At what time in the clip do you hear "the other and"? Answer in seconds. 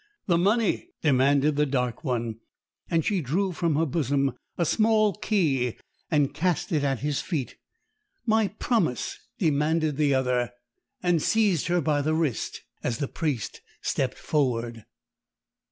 9.97-11.21